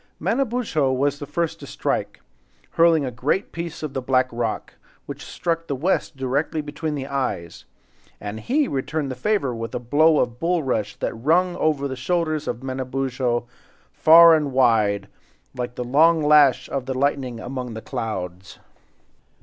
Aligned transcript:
Manabozho 0.19 0.91
was 0.91 1.19
the 1.19 1.27
first 1.27 1.59
to 1.59 1.67
strike—hurling 1.67 3.05
a 3.05 3.11
great 3.11 3.51
piece 3.51 3.83
of 3.83 3.93
the 3.93 4.01
black 4.01 4.27
rock, 4.31 4.73
which 5.05 5.23
struck 5.23 5.67
the 5.67 5.75
West 5.75 6.17
directly 6.17 6.59
between 6.59 6.95
the 6.95 7.05
eyes, 7.05 7.65
and 8.19 8.39
he 8.39 8.67
returned 8.67 9.11
the 9.11 9.15
favor 9.15 9.53
with 9.53 9.75
a 9.75 9.79
blow 9.79 10.17
of 10.17 10.39
bulrush 10.39 10.95
that 10.95 11.13
rung 11.13 11.55
over 11.57 11.87
the 11.87 11.95
shoulders 11.95 12.47
of 12.47 12.63
Manabozho, 12.63 13.45
far 13.93 14.33
and 14.33 14.51
wide, 14.53 15.07
like 15.55 15.75
the 15.75 15.83
long 15.83 16.23
lash 16.23 16.67
of 16.71 16.87
the 16.87 16.95
lightning 16.97 17.39
among 17.39 17.75
the 17.75 17.79
clouds. 17.83 18.57